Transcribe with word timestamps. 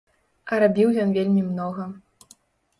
А 0.51 0.59
рабіў 0.63 0.89
ён 1.05 1.13
вельмі 1.19 1.45
многа. 1.53 1.89